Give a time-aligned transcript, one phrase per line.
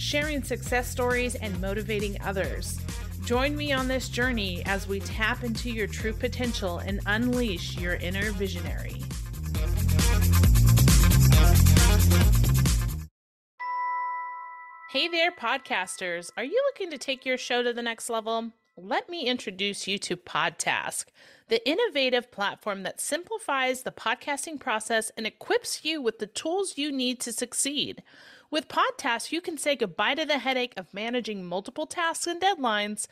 [0.00, 2.80] sharing success stories, and motivating others.
[3.26, 7.94] Join me on this journey as we tap into your true potential and unleash your
[7.96, 8.96] inner visionary.
[14.90, 16.30] Hey there, podcasters.
[16.36, 18.52] Are you looking to take your show to the next level?
[18.76, 21.04] Let me introduce you to Podtask,
[21.48, 26.90] the innovative platform that simplifies the podcasting process and equips you with the tools you
[26.90, 28.02] need to succeed.
[28.50, 33.06] With Podtask, you can say goodbye to the headache of managing multiple tasks and deadlines.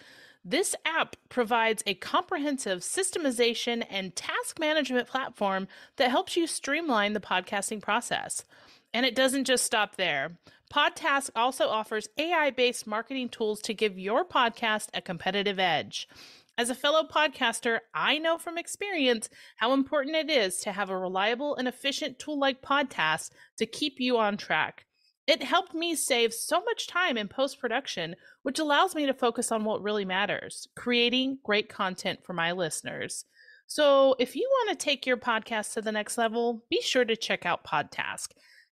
[0.44, 7.20] This app provides a comprehensive systemization and task management platform that helps you streamline the
[7.20, 8.44] podcasting process.
[8.92, 10.38] And it doesn't just stop there.
[10.74, 16.08] Podtask also offers AI based marketing tools to give your podcast a competitive edge.
[16.56, 20.98] As a fellow podcaster, I know from experience how important it is to have a
[20.98, 24.84] reliable and efficient tool like Podtask to keep you on track.
[25.28, 29.52] It helped me save so much time in post production, which allows me to focus
[29.52, 33.26] on what really matters creating great content for my listeners.
[33.66, 37.14] So, if you want to take your podcast to the next level, be sure to
[37.14, 38.28] check out Podtask.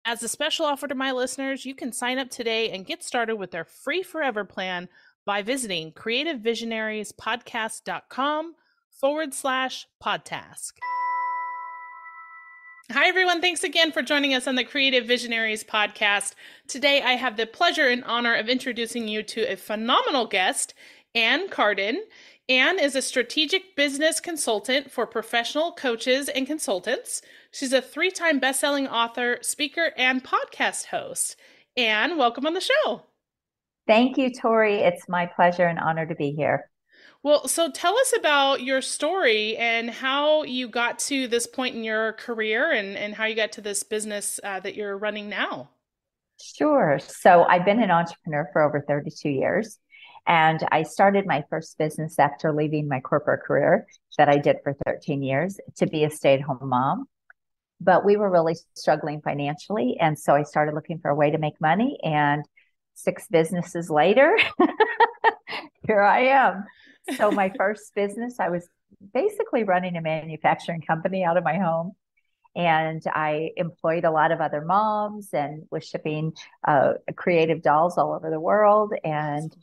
[0.05, 3.37] As a special offer to my listeners, you can sign up today and get started
[3.37, 4.91] with their free forever plan
[5.25, 8.55] by visiting creativevisionariespodcast.com
[8.91, 10.73] forward slash podtask.
[12.91, 13.41] Hi, everyone.
[13.41, 16.35] Thanks again for joining us on the Creative Visionaries podcast.
[16.67, 20.75] Today, I have the pleasure and honor of introducing you to a phenomenal guest,
[21.15, 22.03] Ann Carden.
[22.49, 27.23] Ann is a strategic business consultant for professional coaches and consultants.
[27.53, 31.37] She's a three time best-selling author, speaker, and podcast host.
[31.77, 33.05] Ann, welcome on the show.
[33.87, 34.81] Thank you, Tori.
[34.81, 36.69] It's my pleasure and honor to be here.
[37.23, 41.85] Well, so tell us about your story and how you got to this point in
[41.85, 45.71] your career and, and how you got to this business uh, that you're running now.
[46.41, 46.99] Sure.
[47.01, 49.79] So I've been an entrepreneur for over 32 years.
[50.27, 53.87] And I started my first business after leaving my corporate career
[54.19, 57.07] that I did for 13 years to be a stay at home mom
[57.85, 59.97] but we were really struggling financially.
[60.01, 61.99] And so I started looking for a way to make money.
[62.03, 62.45] And
[62.95, 64.37] six businesses later,
[65.87, 66.65] here I am.
[67.17, 68.69] So, my first business, I was
[69.15, 71.93] basically running a manufacturing company out of my home.
[72.55, 76.35] And I employed a lot of other moms and was shipping
[76.69, 78.93] uh, creative dolls all over the world.
[79.05, 79.55] And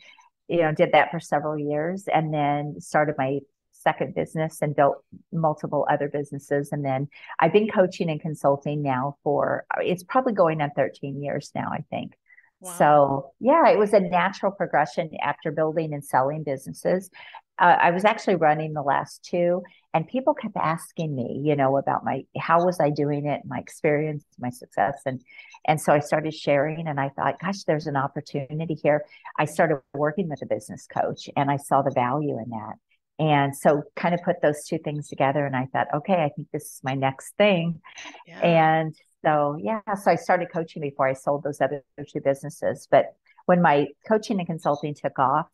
[0.50, 3.40] you know, did that for several years and then started my
[3.72, 6.72] second business and built multiple other businesses.
[6.72, 7.08] And then
[7.40, 11.86] I've been coaching and consulting now for it's probably going on 13 years now, I
[11.90, 12.14] think.
[12.62, 12.76] Wow.
[12.78, 17.10] So, yeah, it was a natural progression after building and selling businesses.
[17.58, 21.78] Uh, I was actually running the last two, and people kept asking me, you know,
[21.78, 25.22] about my how was I doing it, my experience, my success, and
[25.68, 29.04] and so I started sharing, and I thought, gosh, there's an opportunity here.
[29.38, 32.76] I started working with a business coach, and I saw the value in that,
[33.20, 36.48] and so kind of put those two things together and I thought, okay, I think
[36.52, 37.82] this is my next thing.
[38.26, 38.40] Yeah.
[38.40, 42.88] And so yeah, so I started coaching before I sold those other two businesses.
[42.90, 43.16] But
[43.46, 45.48] when my coaching and consulting took off,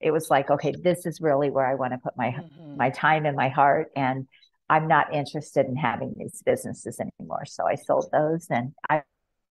[0.00, 2.76] it was like, okay, this is really where I want to put my mm-hmm.
[2.76, 3.90] my time and my heart.
[3.94, 4.26] And
[4.68, 7.44] I'm not interested in having these businesses anymore.
[7.46, 9.02] So I sold those and I've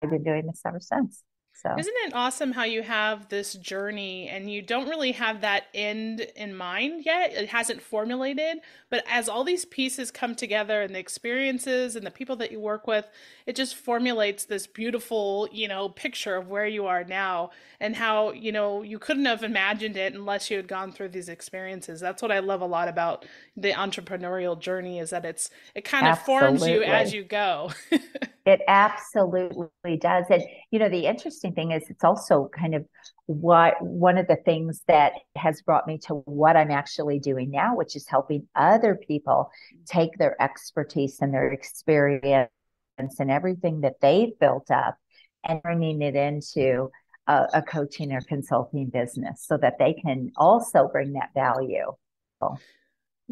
[0.01, 1.23] been doing this ever since.
[1.53, 5.65] So isn't it awesome how you have this journey and you don't really have that
[5.75, 7.33] end in mind yet?
[7.33, 12.09] It hasn't formulated, but as all these pieces come together and the experiences and the
[12.09, 13.05] people that you work with,
[13.45, 18.31] it just formulates this beautiful, you know, picture of where you are now and how,
[18.31, 21.99] you know, you couldn't have imagined it unless you had gone through these experiences.
[21.99, 23.25] That's what I love a lot about
[23.55, 26.47] the entrepreneurial journey is that it's it kind of Absolutely.
[26.47, 27.71] forms you as you go.
[28.45, 30.25] It absolutely does.
[30.29, 32.85] And, you know, the interesting thing is it's also kind of
[33.27, 37.75] what one of the things that has brought me to what I'm actually doing now,
[37.75, 39.51] which is helping other people
[39.85, 42.49] take their expertise and their experience
[42.97, 44.97] and everything that they've built up
[45.43, 46.89] and bringing it into
[47.27, 51.91] a, a coaching or consulting business so that they can also bring that value.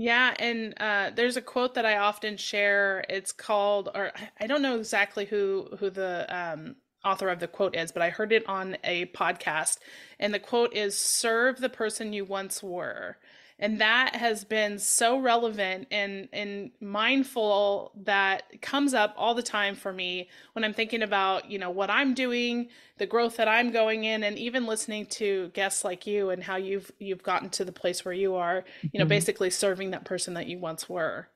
[0.02, 3.04] Yeah, and uh, there's a quote that I often share.
[3.10, 7.76] It's called, or I don't know exactly who who the um, author of the quote
[7.76, 9.80] is, but I heard it on a podcast.
[10.18, 13.18] And the quote is serve the person you once were
[13.60, 19.76] and that has been so relevant and and mindful that comes up all the time
[19.76, 23.72] for me when i'm thinking about you know what i'm doing the growth that i'm
[23.72, 27.66] going in and even listening to guests like you and how you've you've gotten to
[27.66, 29.10] the place where you are you know mm-hmm.
[29.10, 31.28] basically serving that person that you once were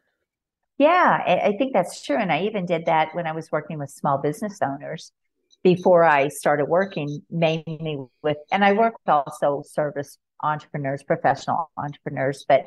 [0.77, 3.89] yeah i think that's true and i even did that when i was working with
[3.89, 5.11] small business owners
[5.63, 12.45] before I started working mainly with, and I worked also service entrepreneurs, professional entrepreneurs.
[12.47, 12.65] But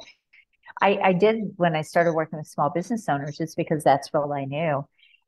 [0.80, 4.32] I, I did when I started working with small business owners, just because that's all
[4.32, 4.84] I knew.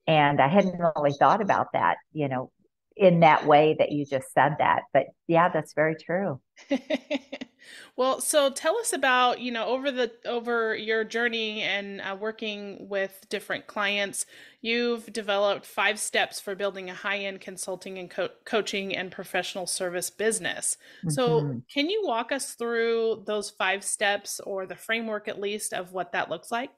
[0.06, 2.50] And I hadn't really thought about that, you know,
[2.96, 4.82] in that way that you just said that.
[4.92, 6.40] But yeah, that's very true.
[7.96, 12.88] well, so tell us about, you know, over the over your journey and uh, working
[12.88, 14.26] with different clients,
[14.60, 20.10] you've developed five steps for building a high-end consulting and co- coaching and professional service
[20.10, 20.76] business.
[21.00, 21.10] Mm-hmm.
[21.10, 25.92] So, can you walk us through those five steps or the framework at least of
[25.92, 26.70] what that looks like?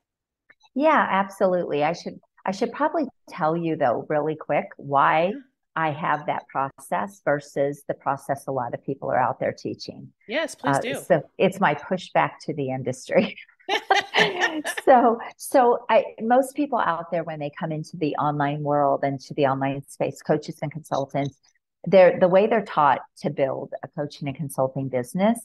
[0.75, 1.85] Yeah, absolutely.
[1.85, 5.33] I should I should probably tell you though really quick why
[5.77, 10.13] I have that process versus the process a lot of people are out there teaching.
[10.27, 10.95] Yes, please uh, do.
[10.95, 13.37] So it's my pushback to the industry.
[14.85, 19.21] so so I most people out there when they come into the online world and
[19.21, 21.39] to the online space, coaches and consultants,
[21.87, 25.39] they're the way they're taught to build a coaching and consulting business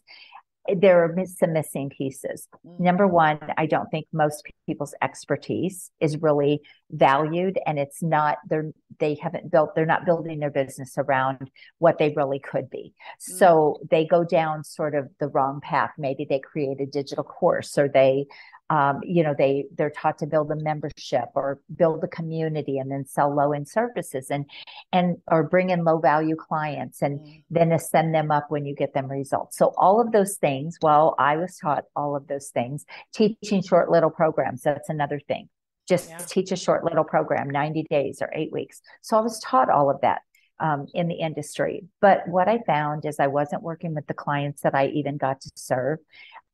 [0.73, 2.47] there are some missing pieces.
[2.65, 2.79] Mm.
[2.79, 8.71] Number one, I don't think most people's expertise is really valued and it's not they're
[8.99, 12.93] they haven't built they're not building their business around what they really could be.
[12.95, 13.37] Mm.
[13.37, 15.91] So they go down sort of the wrong path.
[15.97, 18.25] Maybe they create a digital course or they
[18.69, 22.91] um, you know they they're taught to build a membership or build a community and
[22.91, 24.45] then sell low end services and
[24.91, 27.43] and or bring in low value clients and mm.
[27.49, 31.15] then send them up when you get them results so all of those things well
[31.19, 35.47] i was taught all of those things teaching short little programs that's another thing
[35.87, 36.17] just yeah.
[36.17, 39.91] teach a short little program 90 days or eight weeks so i was taught all
[39.91, 40.21] of that
[40.59, 41.83] um, in the industry.
[42.01, 45.41] But what I found is I wasn't working with the clients that I even got
[45.41, 45.99] to serve.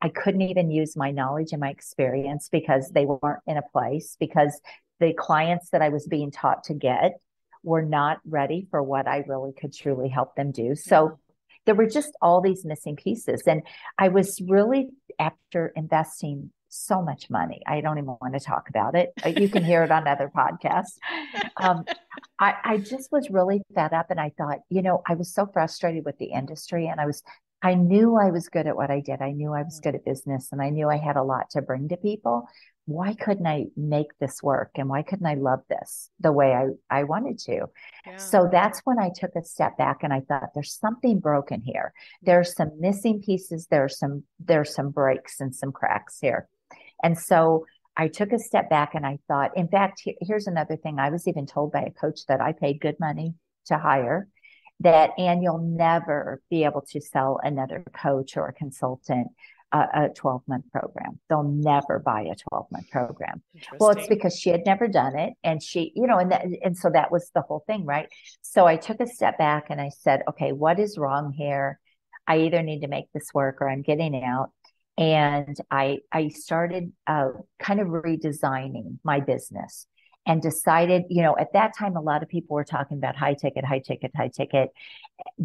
[0.01, 4.17] I couldn't even use my knowledge and my experience because they weren't in a place
[4.19, 4.59] because
[4.99, 7.19] the clients that I was being taught to get
[7.63, 10.75] were not ready for what I really could truly help them do.
[10.75, 11.19] So
[11.65, 13.43] there were just all these missing pieces.
[13.45, 13.61] And
[13.97, 14.89] I was really,
[15.19, 19.11] after investing so much money, I don't even want to talk about it.
[19.39, 20.97] You can hear it on other podcasts.
[21.57, 21.85] Um,
[22.39, 25.45] I, I just was really fed up and I thought, you know, I was so
[25.45, 27.21] frustrated with the industry and I was
[27.63, 29.21] I knew I was good at what I did.
[29.21, 29.83] I knew I was mm.
[29.83, 32.47] good at business and I knew I had a lot to bring to people.
[32.85, 34.71] Why couldn't I make this work?
[34.75, 37.67] And why couldn't I love this the way I, I wanted to?
[38.05, 38.17] Yeah.
[38.17, 41.93] So that's when I took a step back and I thought there's something broken here.
[42.23, 43.67] There's some missing pieces.
[43.69, 46.49] There's some, there's some breaks and some cracks here.
[47.03, 47.65] And so
[47.95, 50.97] I took a step back and I thought, in fact, here's another thing.
[50.97, 53.35] I was even told by a coach that I paid good money
[53.67, 54.27] to hire
[54.81, 59.27] that and you'll never be able to sell another coach or a consultant
[59.73, 61.19] a 12 month program.
[61.29, 63.41] They'll never buy a 12 month program.
[63.79, 65.33] Well, it's because she had never done it.
[65.43, 68.07] And she, you know, and that, and so that was the whole thing, right?
[68.41, 71.79] So I took a step back and I said, okay, what is wrong here?
[72.27, 74.51] I either need to make this work or I'm getting out.
[74.97, 79.87] And I, I started uh, kind of redesigning my business
[80.25, 83.33] and decided, you know, at that time, a lot of people were talking about high
[83.33, 84.69] ticket, high ticket, high ticket.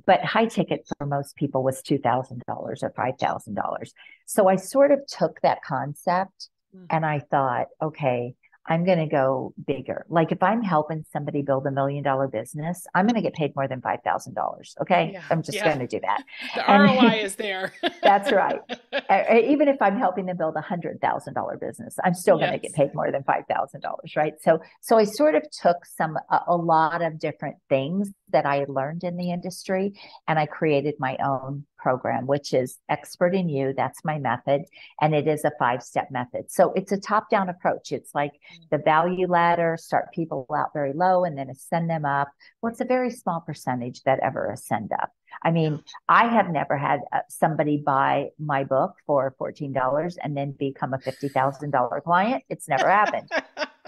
[0.05, 3.93] But high ticket for most people was $2,000 or $5,000.
[4.27, 6.87] So I sort of took that concept mm-hmm.
[6.91, 8.35] and I thought, okay,
[8.69, 10.05] I'm going to go bigger.
[10.09, 13.55] Like if I'm helping somebody build a million dollar business, I'm going to get paid
[13.55, 14.81] more than $5,000.
[14.81, 15.11] Okay.
[15.13, 15.65] Yeah, I'm just yeah.
[15.65, 16.23] going to do that.
[16.55, 17.73] The and, ROI is there.
[18.03, 18.61] that's right.
[19.45, 22.59] Even if I'm helping them build a hundred thousand dollar business, I'm still going to
[22.59, 24.17] get paid more than $5,000.
[24.17, 24.35] Right.
[24.41, 28.65] So, so I sort of took some, a, a lot of different things that I
[28.69, 29.95] learned in the industry
[30.29, 33.73] and I created my own program, which is expert in you.
[33.77, 34.63] That's my method.
[35.01, 36.51] And it is a five step method.
[36.51, 37.93] So it's a top down approach.
[37.93, 38.69] It's like mm.
[38.73, 42.27] the value ladder, start people out very low and then ascend them up.
[42.61, 45.11] Well, it's a very small percentage that ever ascend up.
[45.45, 50.57] I mean, I have never had uh, somebody buy my book for $14 and then
[50.59, 52.43] become a $50,000 client.
[52.49, 53.31] It's never happened.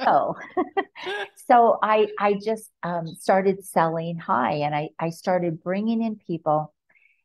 [0.04, 0.36] so,
[1.48, 6.72] so I, I just um, started selling high and I, I started bringing in people.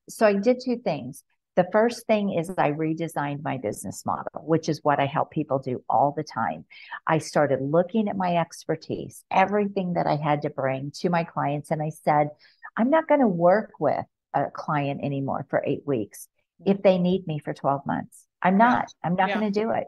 [0.10, 1.24] So I did two things.
[1.56, 5.60] The first thing is I redesigned my business model, which is what I help people
[5.60, 6.66] do all the time.
[7.06, 11.70] I started looking at my expertise, everything that I had to bring to my clients.
[11.70, 12.30] And I said,
[12.76, 16.28] I'm not going to work with a client anymore for eight weeks
[16.66, 18.26] if they need me for 12 months.
[18.42, 18.92] I'm not.
[19.04, 19.40] I'm not yeah.
[19.40, 19.86] going to do it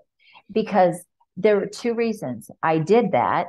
[0.52, 1.04] because
[1.36, 2.50] there were two reasons.
[2.62, 3.48] I did that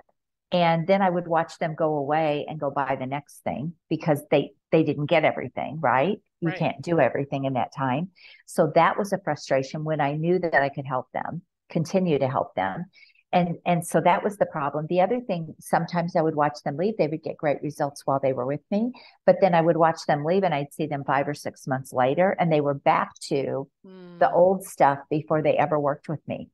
[0.53, 4.23] and then I would watch them go away and go buy the next thing because
[4.31, 6.19] they they didn't get everything, right?
[6.41, 6.59] You right.
[6.59, 8.11] can't do everything in that time.
[8.47, 12.29] So that was a frustration when I knew that I could help them, continue to
[12.29, 12.87] help them.
[13.33, 14.87] And and so that was the problem.
[14.89, 16.97] The other thing, sometimes I would watch them leave.
[16.97, 18.93] They would get great results while they were with me,
[19.27, 21.93] but then I would watch them leave, and I'd see them five or six months
[21.93, 24.19] later, and they were back to mm.
[24.21, 26.51] the old stuff before they ever worked with me.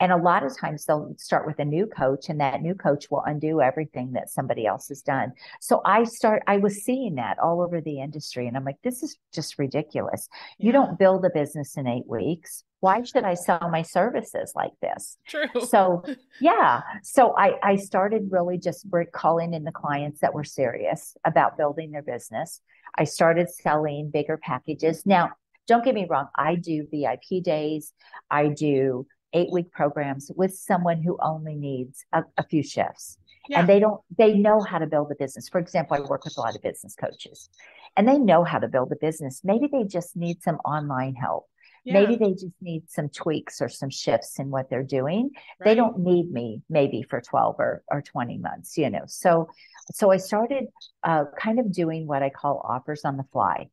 [0.00, 3.10] And a lot of times they'll start with a new coach, and that new coach
[3.10, 5.32] will undo everything that somebody else has done.
[5.60, 9.02] So I start, I was seeing that all over the industry, and I'm like, this
[9.02, 10.28] is just ridiculous.
[10.58, 10.66] Yeah.
[10.66, 12.64] You don't build a business in eight weeks.
[12.80, 15.16] Why should I sell my services like this?
[15.28, 15.46] True.
[15.68, 16.02] So,
[16.40, 16.82] yeah.
[17.02, 21.92] So I, I started really just calling in the clients that were serious about building
[21.92, 22.60] their business.
[22.96, 25.06] I started selling bigger packages.
[25.06, 25.30] Now,
[25.66, 27.92] don't get me wrong, I do VIP days,
[28.30, 33.18] I do eight week programs with someone who only needs a, a few shifts.
[33.48, 33.60] Yeah.
[33.60, 35.48] And they don't, they know how to build a business.
[35.48, 37.50] For example, I work with a lot of business coaches
[37.96, 39.42] and they know how to build a business.
[39.44, 41.46] Maybe they just need some online help.
[41.84, 41.94] Yeah.
[41.94, 45.30] Maybe they just need some tweaks or some shifts in what they're doing.
[45.60, 45.66] Right.
[45.66, 49.02] They don't need me maybe for 12 or, or 20 months, you know.
[49.06, 49.48] So
[49.92, 50.64] so I started
[51.02, 53.68] uh, kind of doing what I call offers on the fly.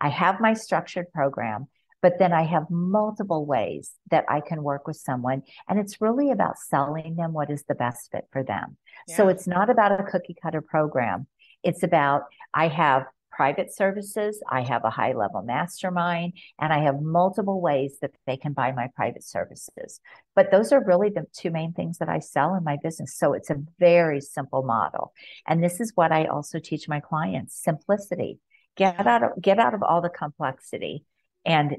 [0.00, 1.66] I have my structured program
[2.02, 5.42] but then I have multiple ways that I can work with someone.
[5.68, 8.76] And it's really about selling them what is the best fit for them.
[9.08, 9.16] Yeah.
[9.16, 11.26] So it's not about a cookie cutter program.
[11.62, 12.22] It's about,
[12.54, 17.96] I have private services, I have a high level mastermind, and I have multiple ways
[18.00, 20.00] that they can buy my private services.
[20.34, 23.16] But those are really the two main things that I sell in my business.
[23.16, 25.12] So it's a very simple model.
[25.46, 28.40] And this is what I also teach my clients simplicity.
[28.76, 31.04] Get out of get out of all the complexity
[31.44, 31.76] and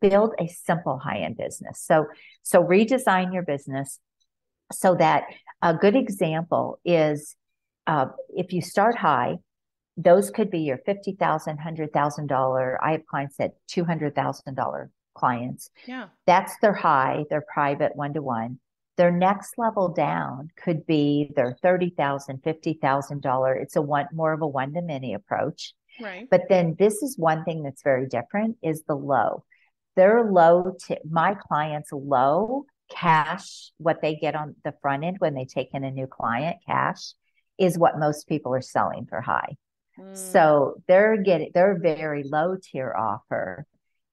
[0.00, 1.82] build a simple high-end business.
[1.84, 2.06] So
[2.42, 3.98] so redesign your business
[4.72, 5.24] so that
[5.60, 7.36] a good example is
[7.86, 9.36] uh, if you start high,
[9.96, 12.82] those could be your fifty thousand, hundred thousand dollar.
[12.82, 15.70] I have clients at two hundred thousand dollar clients.
[15.86, 17.24] Yeah, that's their high.
[17.28, 18.58] Their private one to one.
[18.96, 23.54] Their next level down could be their thirty thousand, fifty thousand dollar.
[23.54, 25.74] It's a one more of a one to many approach.
[26.00, 26.26] Right.
[26.30, 29.44] But then this is one thing that's very different is the low
[29.96, 35.34] their low to my clients low cash what they get on the front end when
[35.34, 37.14] they take in a new client cash
[37.58, 39.56] is what most people are selling for high
[39.98, 40.16] mm.
[40.16, 43.66] so they're getting their very low tier offer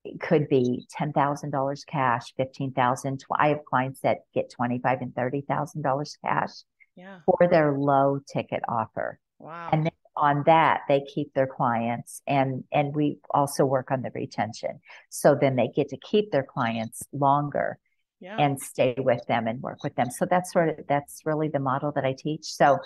[0.06, 3.24] it could be $10,000 cash, 15,000.
[3.38, 6.52] I have clients that get 25 and $30,000 cash
[6.96, 7.20] yeah.
[7.26, 9.20] for their low ticket offer.
[9.40, 9.70] Wow.
[9.72, 14.12] And then on that they keep their clients and and we also work on the
[14.14, 14.80] retention.
[15.10, 17.80] So then they get to keep their clients longer
[18.20, 18.36] yeah.
[18.38, 20.12] and stay with them and work with them.
[20.12, 22.46] So that's sort of that's really the model that i teach.
[22.46, 22.80] So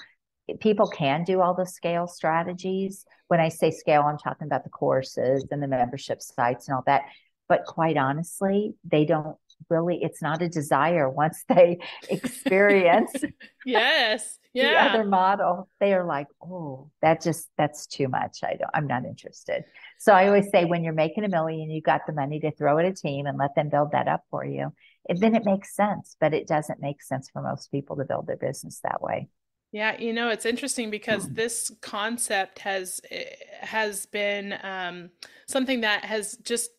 [0.60, 3.06] people can do all the scale strategies.
[3.28, 6.84] When i say scale i'm talking about the courses and the membership sites and all
[6.86, 7.04] that.
[7.50, 9.38] But quite honestly they don't
[9.70, 13.14] really it's not a desire once they experience
[13.66, 14.90] yes yeah.
[14.90, 18.40] the other model they are like oh that just that's too much.
[18.44, 19.64] I don't i'm not interested.
[20.00, 22.78] So i always say when you're making a million you got the money to throw
[22.78, 24.74] at a team and let them build that up for you.
[25.10, 28.28] And then it makes sense but it doesn't make sense for most people to build
[28.28, 29.30] their business that way.
[29.74, 33.26] Yeah, you know, it's interesting because this concept has eh,
[33.62, 35.10] has been um,
[35.48, 36.70] something that has just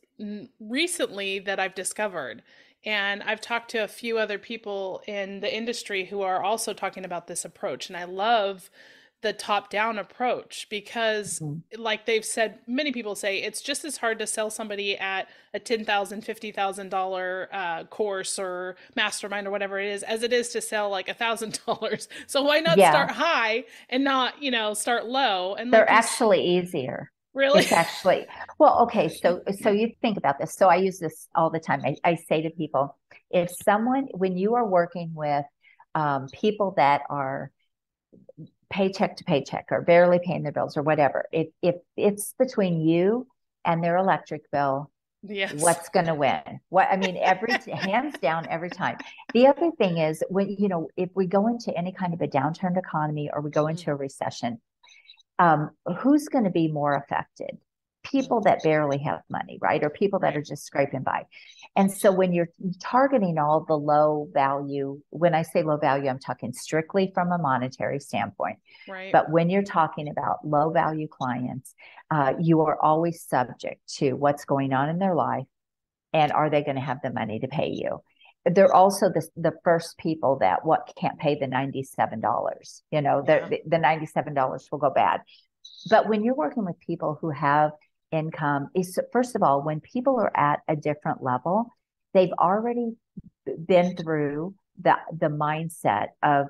[0.61, 2.43] recently that I've discovered.
[2.85, 7.05] And I've talked to a few other people in the industry who are also talking
[7.05, 7.89] about this approach.
[7.89, 8.71] And I love
[9.25, 11.81] the top down approach because mm-hmm.
[11.81, 15.59] like they've said many people say it's just as hard to sell somebody at a
[15.59, 20.91] $10,000 $50,000 uh, course or mastermind or whatever it is as it is to sell
[20.91, 22.91] like a thousand dollars so why not yeah.
[22.91, 27.63] start high and not you know start low and they're actually easier Really?
[27.63, 28.27] It's actually
[28.59, 29.09] well, okay.
[29.09, 30.55] So so you think about this.
[30.55, 31.83] So I use this all the time.
[31.85, 32.97] I, I say to people,
[33.31, 35.45] if someone when you are working with
[35.97, 37.51] um, people that are
[38.71, 43.27] paycheck to paycheck or barely paying their bills or whatever, if if it's between you
[43.65, 44.93] and their electric bill,
[45.25, 45.55] yes.
[45.55, 46.61] what's going to win?
[46.69, 48.97] What I mean, every hands down every time.
[49.33, 52.29] The other thing is when you know if we go into any kind of a
[52.29, 53.91] downturned economy or we go into mm-hmm.
[53.91, 54.61] a recession,
[55.39, 57.59] um, who's going to be more affected?
[58.05, 59.83] people that barely have money, right?
[59.83, 61.25] Or people that are just scraping by.
[61.75, 62.51] And so when you're
[62.81, 67.39] targeting all the low value, when I say low value, I'm talking strictly from a
[67.39, 68.59] monetary standpoint.
[68.87, 69.11] Right.
[69.11, 71.75] But when you're talking about low value clients,
[72.11, 75.47] uh, you are always subject to what's going on in their life
[76.13, 78.01] and are they going to have the money to pay you?
[78.47, 82.81] They're also the, the first people that what can't pay the $97.
[82.91, 83.49] You know, yeah.
[83.49, 85.21] the, the $97 will go bad.
[85.89, 87.73] But when you're working with people who have
[88.15, 91.67] income is first of all when people are at a different level
[92.13, 92.93] they've already
[93.67, 96.47] been through the the mindset of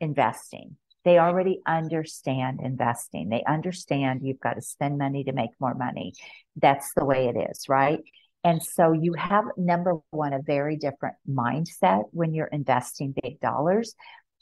[0.00, 5.74] investing they already understand investing they understand you've got to spend money to make more
[5.74, 6.12] money
[6.56, 8.00] that's the way it is right
[8.48, 13.94] and so you have number one a very different mindset when you're investing big dollars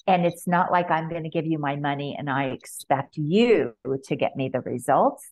[0.07, 3.73] and it's not like i'm going to give you my money and i expect you
[4.05, 5.31] to get me the results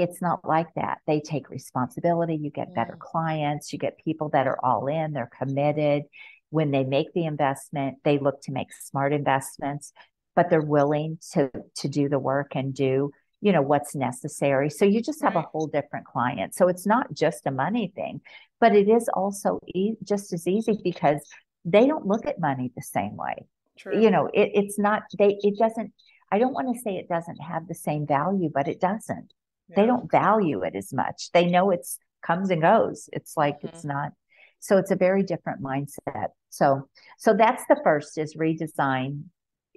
[0.00, 0.98] it's not like that.
[1.06, 2.38] They take responsibility.
[2.40, 3.00] You get better mm.
[3.00, 3.72] clients.
[3.72, 6.04] You get people that are all in, they're committed.
[6.50, 9.92] When they make the investment, they look to make smart investments,
[10.34, 14.70] but they're willing to to do the work and do, you know, what's necessary.
[14.70, 15.44] So you just have right.
[15.44, 16.54] a whole different client.
[16.54, 18.20] So it's not just a money thing,
[18.60, 21.20] but it is also e- just as easy because
[21.64, 23.46] they don't look at money the same way.
[23.78, 24.00] True.
[24.00, 25.92] You know, it, it's not they it doesn't
[26.32, 29.32] I don't want to say it doesn't have the same value, but it doesn't
[29.76, 33.68] they don't value it as much they know it's comes and goes it's like mm-hmm.
[33.68, 34.12] it's not
[34.58, 39.24] so it's a very different mindset so so that's the first is redesign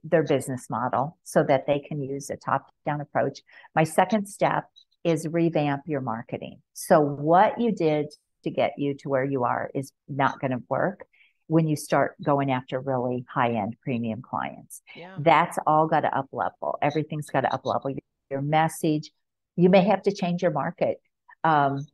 [0.03, 3.39] their business model so that they can use a top down approach
[3.75, 4.65] my second step
[5.03, 8.07] is revamp your marketing so what you did
[8.43, 11.05] to get you to where you are is not going to work
[11.47, 14.81] when you start going after really high end premium clients.
[14.95, 15.15] Yeah.
[15.19, 16.77] That's all got to up level.
[16.81, 17.93] Everything's got to up level
[18.29, 19.11] your message,
[19.55, 20.97] you may have to change your market.
[21.43, 21.85] Um,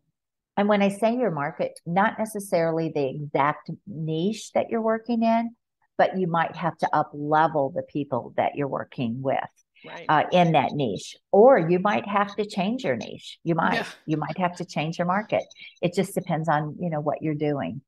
[0.56, 5.56] and when I say your market, not necessarily the exact niche that you're working in,
[6.00, 9.38] but you might have to up level the people that you're working with.
[9.86, 10.06] Right.
[10.10, 13.86] Uh, in that niche or you might have to change your niche you might yeah.
[14.06, 15.46] you might have to change your market
[15.82, 17.80] it just depends on you know what you're doing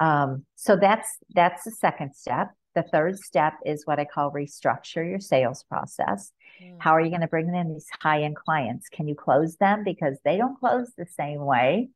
[0.00, 5.08] um, so that's that's the second step the third step is what I call restructure
[5.08, 6.32] your sales process.
[6.62, 6.76] Mm.
[6.78, 8.88] How are you going to bring in these high end clients?
[8.88, 9.84] Can you close them?
[9.84, 11.90] Because they don't close the same way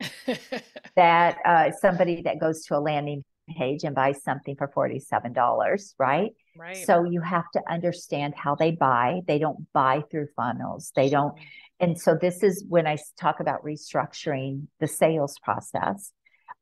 [0.97, 6.31] that uh, somebody that goes to a landing page and buy something for $47, right?
[6.57, 6.77] Right.
[6.77, 9.21] So you have to understand how they buy.
[9.27, 10.93] They don't buy through funnels.
[10.95, 11.35] They don't.
[11.81, 16.13] And so this is when I talk about restructuring the sales process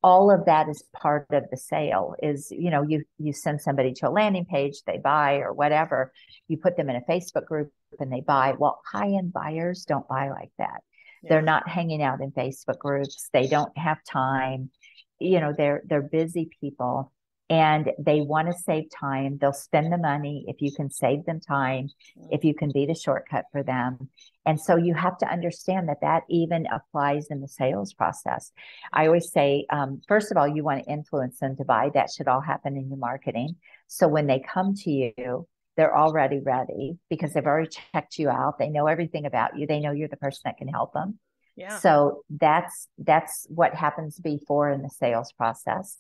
[0.03, 3.93] all of that is part of the sale is you know you you send somebody
[3.93, 6.13] to a landing page they buy or whatever
[6.49, 10.07] you put them in a facebook group and they buy well high end buyers don't
[10.09, 10.83] buy like that
[11.23, 11.29] yeah.
[11.29, 14.71] they're not hanging out in facebook groups they don't have time
[15.19, 17.13] you know they're they're busy people
[17.49, 19.39] and they want to save time.
[19.41, 21.91] They'll spend the money if you can save them time,
[22.31, 24.11] if you can be the shortcut for them.
[24.45, 28.51] And so you have to understand that that even applies in the sales process.
[28.93, 31.91] I always say, um, first of all, you want to influence them to buy.
[31.95, 33.57] That should all happen in your marketing.
[33.87, 38.59] So when they come to you, they're already ready because they've already checked you out.
[38.59, 39.67] They know everything about you.
[39.67, 41.19] They know you're the person that can help them.
[41.57, 41.79] Yeah.
[41.79, 45.99] So that's that's what happens before in the sales process.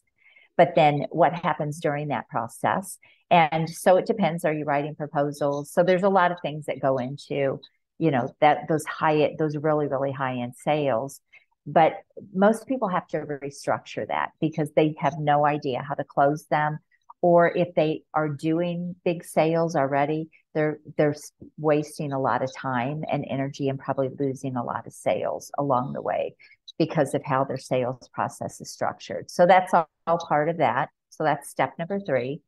[0.56, 2.98] But then what happens during that process?
[3.30, 4.44] And so it depends.
[4.44, 5.70] Are you writing proposals?
[5.72, 7.60] So there's a lot of things that go into
[7.98, 11.20] you know that those high those really really high end sales.
[11.66, 11.94] But
[12.32, 16.78] most people have to restructure that because they have no idea how to close them
[17.22, 21.14] or if they are doing big sales already they're they're
[21.58, 25.92] wasting a lot of time and energy and probably losing a lot of sales along
[25.92, 26.34] the way
[26.78, 29.30] because of how their sales process is structured.
[29.30, 30.88] So that's all, all part of that.
[31.10, 32.40] So that's step number three.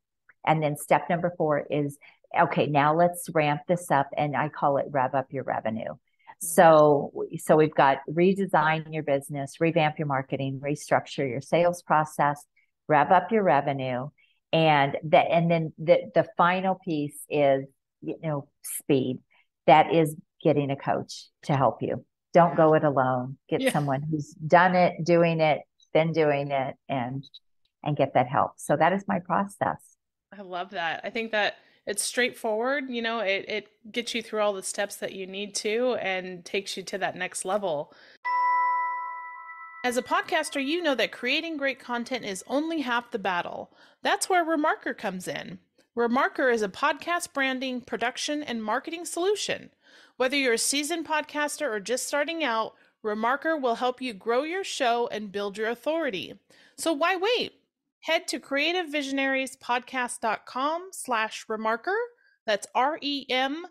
[0.45, 1.97] And then step number four is
[2.39, 5.91] okay, now let's ramp this up and I call it rev up your revenue.
[5.91, 6.47] Mm-hmm.
[6.47, 12.43] So so we've got redesign your business, revamp your marketing, restructure your sales process,
[12.87, 14.09] rev up your revenue
[14.51, 17.65] and that and then the the final piece is
[18.01, 19.19] you know speed.
[19.67, 22.05] That is getting a coach to help you.
[22.33, 23.37] Don't go it alone.
[23.49, 23.71] Get yeah.
[23.71, 25.61] someone who's done it, doing it,
[25.93, 27.23] been doing it, and
[27.83, 28.53] and get that help.
[28.57, 29.95] So that is my process.
[30.37, 31.01] I love that.
[31.03, 32.85] I think that it's straightforward.
[32.89, 36.43] You know, it it gets you through all the steps that you need to and
[36.45, 37.93] takes you to that next level.
[39.81, 43.71] As a podcaster, you know that creating great content is only half the battle.
[44.03, 45.59] That's where Remarkr comes in.
[45.97, 49.69] Remarkr is a podcast branding, production, and marketing solution.
[50.17, 52.73] Whether you're a seasoned podcaster or just starting out,
[53.05, 56.37] Remarkr will help you grow your show and build your authority.
[56.77, 57.53] So why wait?
[58.01, 61.95] Head to creativevisionariespodcast.com slash remarkr.
[62.45, 63.67] That's R-E-M-A-R-K-R,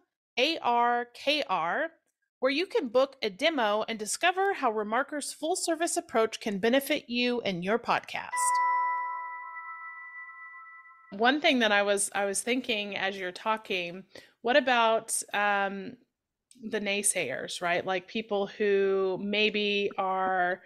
[2.41, 7.05] where you can book a demo and discover how Remarkr's full service approach can benefit
[7.09, 8.31] you and your podcast.
[11.11, 14.05] One thing that I was I was thinking as you're talking,
[14.43, 15.97] what about um,
[16.63, 17.85] the naysayers, right?
[17.85, 20.61] Like people who maybe are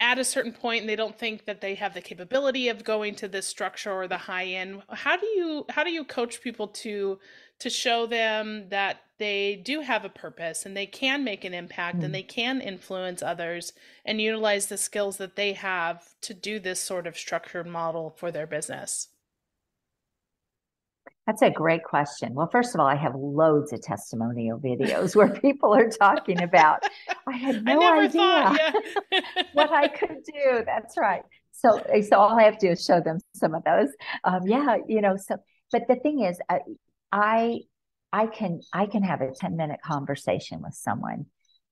[0.00, 3.14] at a certain point and they don't think that they have the capability of going
[3.16, 6.68] to this structure or the high end how do you how do you coach people
[6.68, 7.18] to
[7.60, 11.98] to show them that they do have a purpose and they can make an impact
[11.98, 12.04] mm.
[12.04, 13.72] and they can influence others
[14.04, 18.30] and utilize the skills that they have to do this sort of structured model for
[18.30, 19.08] their business
[21.28, 22.32] that's a great question.
[22.32, 26.82] Well, first of all, I have loads of testimonial videos where people are talking about,
[27.26, 28.74] I had no I idea thought,
[29.12, 29.20] yeah.
[29.52, 30.62] what I could do.
[30.64, 31.20] That's right.
[31.52, 33.90] So, so all I have to do is show them some of those.
[34.24, 35.18] Um, yeah, you know.
[35.18, 35.36] So,
[35.70, 36.60] but the thing is, uh,
[37.12, 37.60] I,
[38.12, 41.26] I can, I can have a ten minute conversation with someone,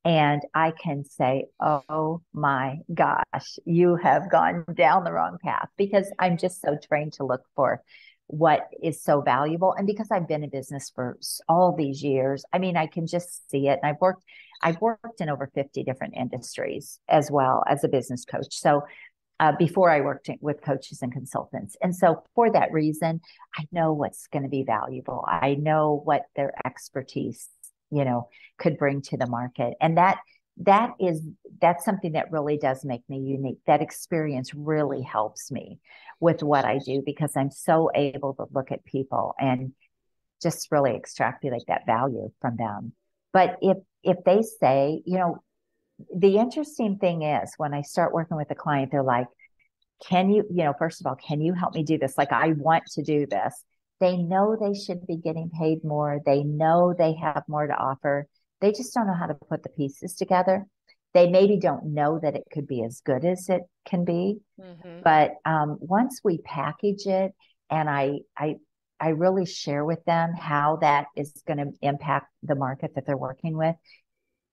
[0.04, 6.10] and I can say, "Oh my gosh, you have gone down the wrong path," because
[6.18, 7.82] I'm just so trained to look for
[8.28, 9.72] what is so valuable.
[9.72, 11.16] And because i've been in business for
[11.48, 13.78] all these years i mean i can just see it.
[13.82, 14.24] And i've worked
[14.62, 18.58] i've worked in over 50 different industries as well as a business coach.
[18.58, 18.82] So
[19.40, 21.76] uh, before i worked with coaches and consultants.
[21.82, 23.20] And so for that reason
[23.58, 25.24] i know what's going to be valuable.
[25.26, 27.48] I know what their expertise
[27.90, 29.74] you know could bring to the market.
[29.80, 30.18] And that
[30.58, 31.22] that is
[31.60, 33.58] that's something that really does make me unique.
[33.66, 35.80] That experience really helps me
[36.18, 39.72] with what i do because i'm so able to look at people and
[40.42, 42.92] just really extrapolate that value from them.
[43.32, 45.42] But if if they say you know
[46.14, 49.26] the interesting thing is when i start working with a client they're like
[50.06, 52.52] can you you know first of all can you help me do this like i
[52.52, 53.64] want to do this
[53.98, 58.28] they know they should be getting paid more they know they have more to offer
[58.60, 60.66] they just don't know how to put the pieces together.
[61.14, 64.38] They maybe don't know that it could be as good as it can be.
[64.60, 65.00] Mm-hmm.
[65.02, 67.32] But um, once we package it
[67.70, 68.56] and I, I,
[69.00, 73.16] I really share with them how that is going to impact the market that they're
[73.16, 73.76] working with.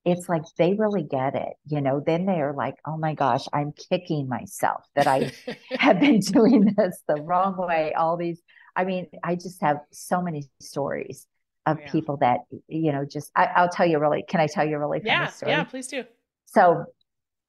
[0.05, 2.01] It's like they really get it, you know.
[2.05, 5.31] Then they are like, "Oh my gosh, I'm kicking myself that I
[5.71, 8.41] have been doing this the wrong way." All these,
[8.75, 11.25] I mean, I just have so many stories
[11.65, 11.91] of yeah.
[11.91, 15.01] people that you know just I, will tell you really can i tell you really
[15.03, 15.51] yeah story?
[15.51, 16.03] yeah please do
[16.45, 16.85] so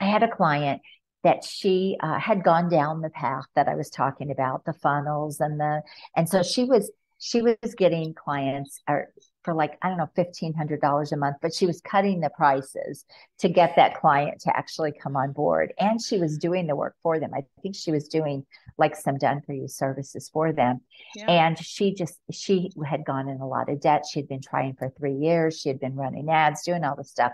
[0.01, 0.83] i had a client
[1.25, 5.41] that she uh, had gone down the path that i was talking about the funnels
[5.41, 5.83] and the
[6.17, 9.09] and so she was she was getting clients or
[9.45, 13.05] for like i don't know $1500 a month but she was cutting the prices
[13.39, 15.73] to get that client to actually come on board.
[15.79, 17.33] And she was doing the work for them.
[17.35, 18.47] I think she was doing
[18.79, 20.81] like some done for you services for them.
[21.15, 21.31] Yeah.
[21.31, 24.05] and she just she had gone in a lot of debt.
[24.11, 25.61] She had been trying for three years.
[25.61, 27.33] She had been running ads doing all the stuff.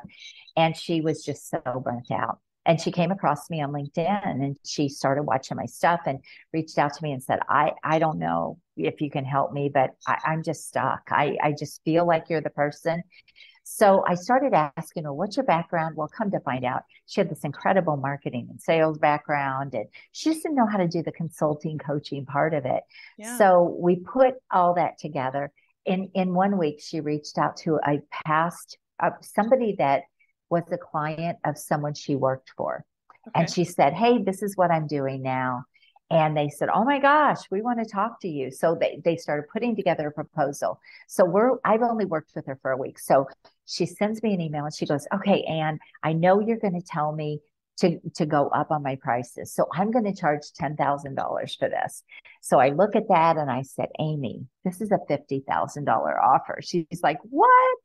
[0.57, 2.38] And she was just so burnt out.
[2.66, 6.18] And she came across me on linkedin and she started watching my stuff and
[6.53, 9.71] reached out to me and said i i don't know if you can help me
[9.73, 13.03] but I, i'm just stuck i i just feel like you're the person
[13.73, 15.97] so I started asking her, what's your background?
[15.97, 20.31] Well, come to find out, she had this incredible marketing and sales background, and she
[20.31, 22.83] just didn't know how to do the consulting, coaching part of it.
[23.16, 23.38] Yeah.
[23.38, 25.53] So we put all that together.
[25.87, 30.03] In, in one week, she reached out to a past, uh, somebody that
[30.51, 32.85] was a client of someone she worked for.
[33.29, 33.40] Okay.
[33.40, 35.64] And she said, Hey, this is what I'm doing now
[36.11, 38.51] and they said oh my gosh we want to talk to you.
[38.51, 40.81] So they, they started putting together a proposal.
[41.09, 42.99] So we're i've only worked with her for a week.
[42.99, 43.29] So
[43.66, 46.87] she sends me an email and she goes okay ann i know you're going to
[46.87, 47.40] tell me
[47.79, 49.55] to, to go up on my prices.
[49.55, 52.03] So i'm going to charge $10000 for this.
[52.42, 56.59] So i look at that and i said amy this is a $50000 offer.
[56.62, 57.79] She's like what?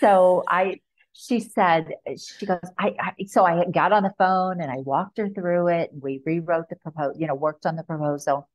[0.00, 0.80] So i
[1.12, 5.18] she said she goes I, I, so i got on the phone and i walked
[5.18, 8.48] her through it and we rewrote the proposal you know worked on the proposal.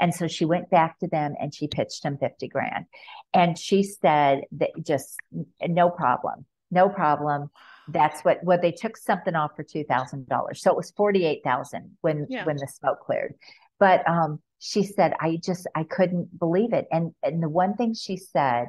[0.00, 2.86] And so she went back to them and she pitched them 50 grand.
[3.34, 5.14] And she said that just
[5.60, 7.50] no problem no problem.
[7.88, 12.44] That's what what they took something off for $2000 so it was 48000 when yeah.
[12.44, 13.34] when the smoke cleared.
[13.78, 16.86] But um she said i just i couldn't believe it.
[16.92, 18.66] And and the one thing she said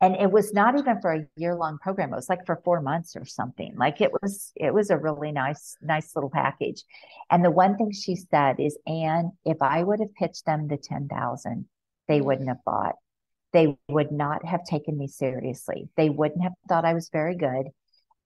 [0.00, 2.80] and it was not even for a year long program it was like for four
[2.80, 6.82] months or something like it was it was a really nice nice little package
[7.30, 10.76] and the one thing she said is ann if i would have pitched them the
[10.76, 11.66] 10000
[12.08, 12.24] they mm.
[12.24, 12.96] wouldn't have bought
[13.52, 17.66] they would not have taken me seriously they wouldn't have thought i was very good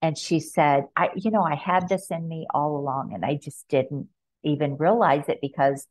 [0.00, 3.34] And she said, I, you know, I had this in me all along and I
[3.34, 4.08] just didn't
[4.44, 5.86] even realize it because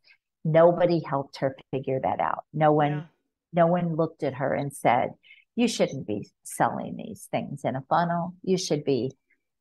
[0.46, 2.46] nobody helped her figure that out.
[2.54, 3.04] No one, yeah.
[3.52, 5.10] no one looked at her and said,
[5.58, 8.36] you shouldn't be selling these things in a funnel.
[8.44, 9.12] You should be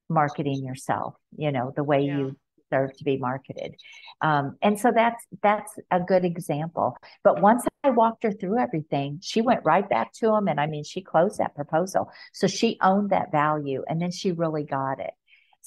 [0.09, 2.19] marketing yourself, you know, the way yeah.
[2.19, 2.37] you
[2.71, 3.75] deserve to be marketed.
[4.21, 6.97] Um, and so that's that's a good example.
[7.25, 10.67] But once I walked her through everything, she went right back to him, and I
[10.67, 12.11] mean, she closed that proposal.
[12.35, 15.15] So she owned that value, and then she really got it.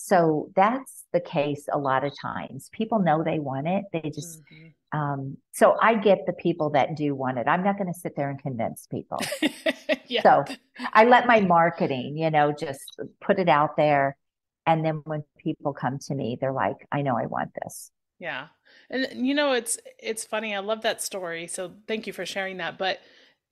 [0.01, 2.69] So that's the case a lot of times.
[2.71, 3.85] People know they want it.
[3.91, 4.99] They just mm-hmm.
[4.99, 7.47] um, so I get the people that do want it.
[7.47, 9.19] I'm not going to sit there and convince people.
[10.07, 10.23] yeah.
[10.23, 10.45] So
[10.93, 14.15] I let my marketing, you know, just put it out there
[14.69, 18.47] and then when people come to me they're like i know i want this yeah
[18.89, 22.57] and you know it's it's funny i love that story so thank you for sharing
[22.57, 22.99] that but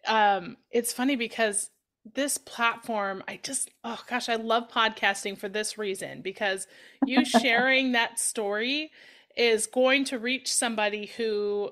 [0.07, 1.69] um it's funny because
[2.15, 6.67] this platform i just oh gosh i love podcasting for this reason because
[7.05, 8.91] you sharing that story
[9.35, 11.71] is going to reach somebody who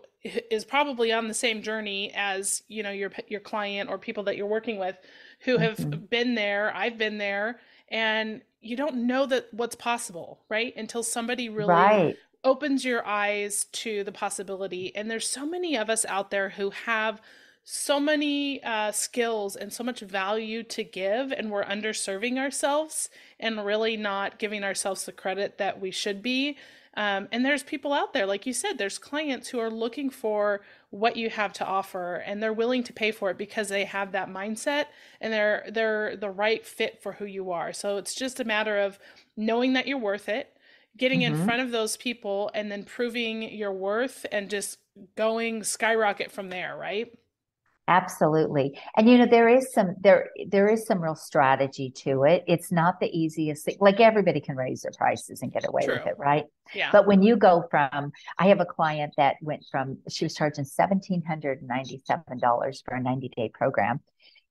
[0.49, 4.37] is probably on the same journey as you know your your client or people that
[4.37, 4.97] you're working with
[5.41, 6.05] who have mm-hmm.
[6.05, 10.75] been there i've been there and you don't know that what's possible, right?
[10.75, 12.17] Until somebody really right.
[12.43, 14.95] opens your eyes to the possibility.
[14.95, 17.21] And there's so many of us out there who have
[17.67, 23.65] so many uh, skills and so much value to give, and we're underserving ourselves and
[23.65, 26.57] really not giving ourselves the credit that we should be.
[26.95, 30.61] Um, and there's people out there, like you said, there's clients who are looking for
[30.91, 34.13] what you have to offer and they're willing to pay for it because they have
[34.13, 34.85] that mindset
[35.19, 37.73] and they're they're the right fit for who you are.
[37.73, 38.97] So it's just a matter of
[39.35, 40.55] knowing that you're worth it,
[40.95, 41.41] getting mm-hmm.
[41.41, 44.77] in front of those people and then proving your worth and just
[45.17, 47.11] going skyrocket from there, right?
[47.87, 48.79] Absolutely.
[48.97, 52.43] And you know, there is some there there is some real strategy to it.
[52.47, 53.77] It's not the easiest thing.
[53.79, 55.95] Like everybody can raise their prices and get away True.
[55.95, 56.45] with it, right?
[56.73, 56.89] Yeah.
[56.91, 60.65] But when you go from I have a client that went from she was charging
[60.65, 63.99] seventeen hundred and ninety seven dollars for a 90 day program.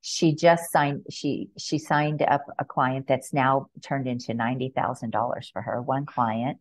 [0.00, 5.10] She just signed she she signed up a client that's now turned into ninety thousand
[5.10, 6.58] dollars for her, one client.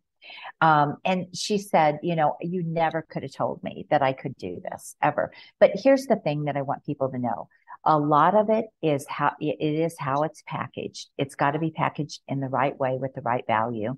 [0.62, 4.36] Um, and she said, you know, you never could have told me that I could
[4.38, 5.31] do this ever.
[5.59, 7.49] But here's the thing that I want people to know.
[7.86, 11.09] A lot of it is how it is how it's packaged.
[11.17, 13.97] It's got to be packaged in the right way with the right value.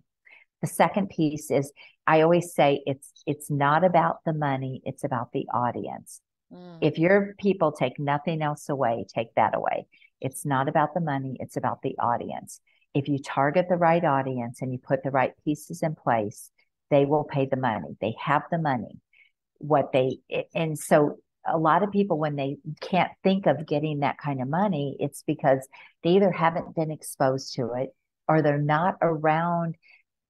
[0.62, 1.72] The second piece is
[2.08, 6.20] I always say it's it's not about the money, it's about the audience.
[6.52, 6.80] Mm.
[6.82, 9.86] If your people take nothing else away, take that away.
[10.20, 12.60] It's not about the money, it's about the audience
[12.96, 16.50] if you target the right audience and you put the right pieces in place,
[16.90, 17.98] they will pay the money.
[18.00, 19.02] They have the money.
[19.58, 20.20] What they,
[20.54, 24.48] and so a lot of people, when they can't think of getting that kind of
[24.48, 25.68] money, it's because
[26.04, 27.94] they either haven't been exposed to it
[28.28, 29.76] or they're not around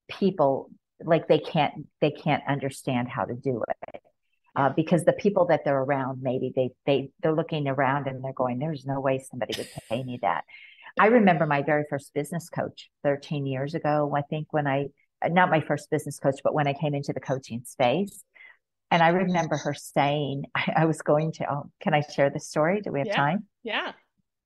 [0.10, 0.72] people
[1.04, 4.02] like they can't they can't understand how to do it
[4.56, 8.32] uh, because the people that they're around maybe they they they're looking around and they're
[8.34, 10.46] going there's no way somebody would pay me that
[11.00, 14.88] I remember my very first business coach 13 years ago, I think, when I,
[15.28, 18.24] not my first business coach, but when I came into the coaching space.
[18.92, 22.40] And I remember her saying, I, I was going to, oh, can I share the
[22.40, 22.82] story?
[22.82, 23.16] Do we have yeah.
[23.16, 23.48] time?
[23.64, 23.92] Yeah.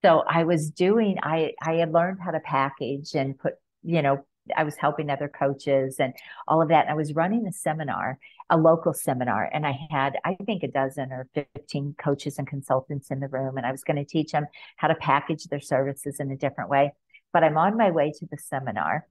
[0.04, 4.26] So I was doing, I, I had learned how to package and put, you know,
[4.56, 6.14] I was helping other coaches and
[6.48, 6.86] all of that.
[6.86, 10.68] And I was running a seminar, a local seminar, and I had, I think, a
[10.68, 13.58] dozen or 15 coaches and consultants in the room.
[13.58, 16.70] And I was going to teach them how to package their services in a different
[16.70, 16.94] way.
[17.32, 19.06] But I'm on my way to the seminar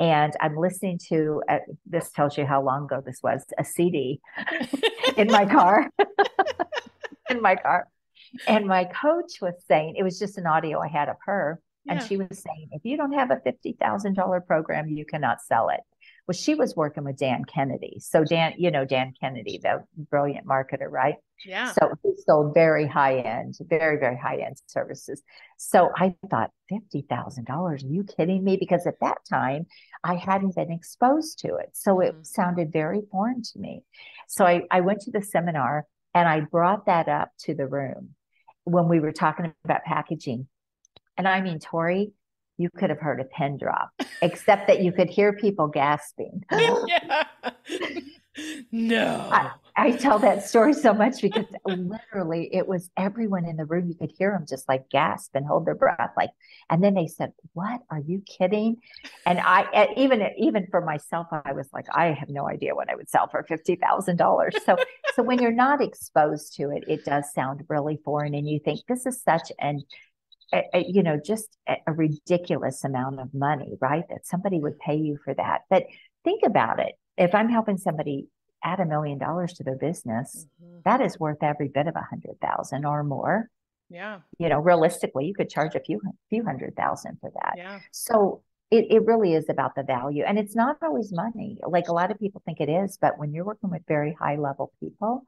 [0.00, 4.20] and I'm listening to, uh, this tells you how long ago this was, a CD
[5.16, 5.90] in my car.
[7.30, 7.86] in my car.
[8.46, 12.02] And my coach was saying, it was just an audio I had of her and
[12.02, 15.80] she was saying, if you don't have a $50,000 program, you cannot sell it.
[16.26, 17.98] Well, she was working with Dan Kennedy.
[18.00, 21.16] So, Dan, you know, Dan Kennedy, the brilliant marketer, right?
[21.44, 21.72] Yeah.
[21.72, 25.22] So he sold very high end, very, very high end services.
[25.56, 28.56] So I thought, $50,000, are you kidding me?
[28.56, 29.66] Because at that time,
[30.04, 31.70] I hadn't been exposed to it.
[31.72, 32.22] So it mm-hmm.
[32.22, 33.82] sounded very foreign to me.
[34.28, 38.10] So I, I went to the seminar and I brought that up to the room
[38.64, 40.46] when we were talking about packaging.
[41.20, 42.14] And I mean, Tori,
[42.56, 43.90] you could have heard a pin drop,
[44.22, 46.42] except that you could hear people gasping.
[46.50, 47.24] yeah.
[48.70, 49.28] No.
[49.32, 53.88] I, I, tell that story so much because literally it was everyone in the room.
[53.88, 56.12] You could hear them just like gasp and hold their breath.
[56.16, 56.30] Like,
[56.70, 58.76] and then they said, What are you kidding?
[59.26, 62.94] And I, even, even for myself, I was like, I have no idea what I
[62.94, 64.60] would sell for $50,000.
[64.64, 64.76] So,
[65.14, 68.80] so when you're not exposed to it, it does sound really foreign and you think
[68.88, 69.82] this is such an
[70.52, 74.04] a, a, you know, just a, a ridiculous amount of money, right?
[74.08, 75.62] That somebody would pay you for that.
[75.70, 75.84] But
[76.24, 76.92] think about it.
[77.16, 78.28] If I'm helping somebody
[78.62, 80.80] add a million dollars to their business, mm-hmm.
[80.84, 83.48] that is worth every bit of a hundred thousand or more.
[83.88, 84.20] Yeah.
[84.38, 87.54] You know, realistically, you could charge a few few hundred thousand for that.
[87.56, 87.80] Yeah.
[87.90, 90.24] So it, it really is about the value.
[90.24, 91.58] And it's not always money.
[91.66, 94.36] Like a lot of people think it is, but when you're working with very high
[94.36, 95.24] level people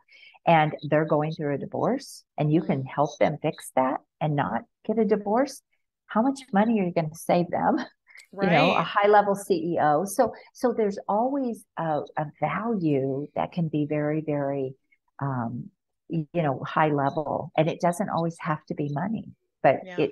[0.46, 4.62] and they're going through a divorce and you can help them fix that and not
[4.86, 5.60] get a divorce,
[6.06, 7.76] how much money are you going to save them?
[7.76, 7.86] Right.
[8.34, 10.08] You know, a high level CEO.
[10.08, 14.74] So so there's always a, a value that can be very, very
[15.20, 15.68] um,
[16.08, 17.52] you know, high level.
[17.56, 19.96] And it doesn't always have to be money, but yeah.
[19.98, 20.10] it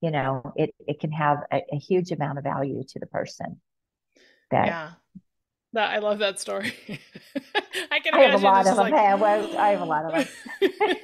[0.00, 3.60] you know it it can have a, a, huge amount of value to the person
[4.50, 4.90] that yeah.
[5.74, 6.72] That i love that story.
[7.90, 8.94] I can I have a lot of them like...
[8.94, 10.28] I have a lot of them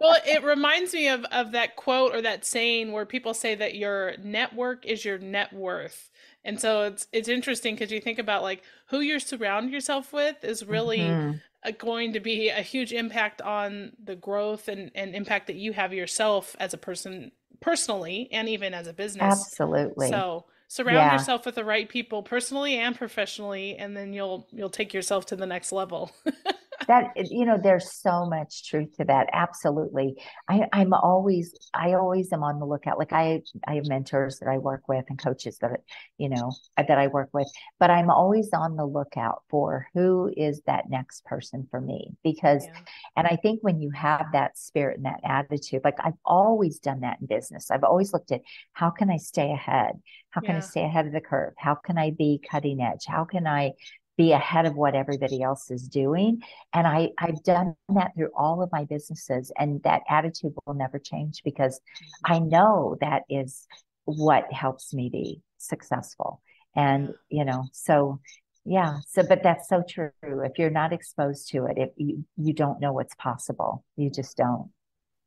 [0.00, 3.74] well it reminds me of of that quote or that saying where people say that
[3.74, 6.10] your network is your net worth.
[6.44, 10.44] And so it's it's interesting because you think about like who you surround yourself with
[10.44, 11.70] is really mm-hmm.
[11.78, 15.92] going to be a huge impact on the growth and, and impact that you have
[15.92, 19.22] yourself as a person personally and even as a business.
[19.22, 20.08] Absolutely.
[20.08, 21.12] So surround yeah.
[21.12, 25.36] yourself with the right people personally and professionally and then you'll you'll take yourself to
[25.36, 26.10] the next level.
[26.88, 30.16] that you know there's so much truth to that absolutely.
[30.48, 32.98] I i'm always i always am on the lookout.
[32.98, 35.80] Like i i have mentors that i work with and coaches that
[36.18, 40.62] you know that i work with but i'm always on the lookout for who is
[40.66, 42.80] that next person for me because yeah.
[43.16, 47.00] and i think when you have that spirit and that attitude like i've always done
[47.00, 47.70] that in business.
[47.70, 49.92] I've always looked at how can i stay ahead?
[50.30, 50.58] How can yeah.
[50.58, 51.54] i stay ahead of the curve?
[51.58, 53.04] How can i be cutting edge?
[53.06, 53.72] How can i
[54.16, 56.42] be ahead of what everybody else is doing.
[56.72, 60.98] And I, I've done that through all of my businesses, and that attitude will never
[60.98, 62.32] change because mm-hmm.
[62.32, 63.66] I know that is
[64.04, 66.40] what helps me be successful.
[66.74, 68.20] And, you know, so
[68.64, 70.10] yeah, so but that's so true.
[70.22, 74.36] If you're not exposed to it, if you, you don't know what's possible, you just
[74.36, 74.70] don't.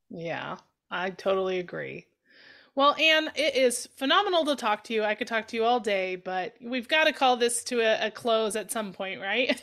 [0.10, 0.58] Yeah,
[0.92, 2.06] I totally agree.
[2.76, 5.04] Well, Ann, it is phenomenal to talk to you.
[5.04, 8.08] I could talk to you all day, but we've got to call this to a,
[8.08, 9.62] a close at some point, right?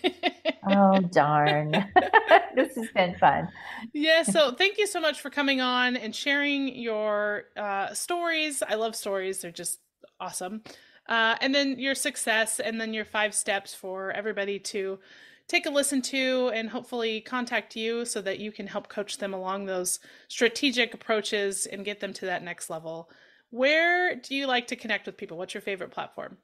[0.69, 1.73] oh, darn.
[2.55, 3.49] this has been fun.
[3.93, 4.23] yeah.
[4.23, 8.63] So thank you so much for coming on and sharing your uh, stories.
[8.69, 9.81] I love stories, they're just
[10.21, 10.63] awesome.
[11.09, 14.99] Uh, and then your success, and then your five steps for everybody to
[15.49, 19.33] take a listen to and hopefully contact you so that you can help coach them
[19.33, 23.11] along those strategic approaches and get them to that next level.
[23.51, 25.39] Where do you like to connect with people?
[25.39, 26.39] What's your favorite platform?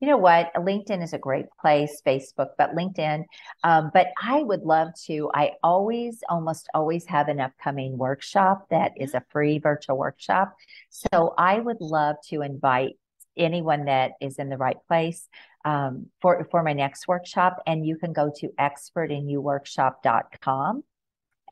[0.00, 0.52] You know what?
[0.54, 3.24] LinkedIn is a great place, Facebook, but LinkedIn.
[3.64, 5.30] Um, but I would love to.
[5.34, 10.54] I always, almost always have an upcoming workshop that is a free virtual workshop.
[10.90, 12.98] So I would love to invite
[13.38, 15.28] anyone that is in the right place
[15.66, 17.62] um, for, for my next workshop.
[17.66, 20.84] And you can go to expertinyouworkshop.com.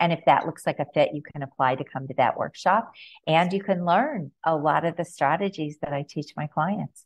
[0.01, 2.93] And if that looks like a fit, you can apply to come to that workshop
[3.27, 7.05] and you can learn a lot of the strategies that I teach my clients.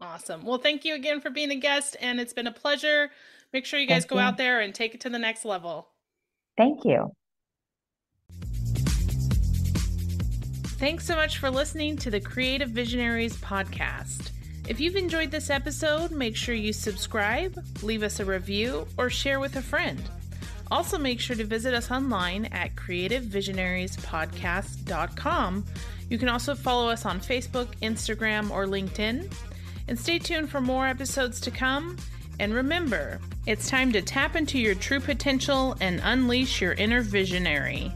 [0.00, 0.44] Awesome.
[0.44, 3.10] Well, thank you again for being a guest, and it's been a pleasure.
[3.52, 4.22] Make sure you guys thank go you.
[4.22, 5.88] out there and take it to the next level.
[6.56, 7.12] Thank you.
[10.76, 14.32] Thanks so much for listening to the Creative Visionaries podcast.
[14.66, 19.38] If you've enjoyed this episode, make sure you subscribe, leave us a review, or share
[19.38, 20.02] with a friend.
[20.70, 25.64] Also, make sure to visit us online at creativevisionariespodcast.com.
[26.08, 29.30] You can also follow us on Facebook, Instagram, or LinkedIn.
[29.86, 31.98] And stay tuned for more episodes to come.
[32.40, 37.92] And remember, it's time to tap into your true potential and unleash your inner visionary.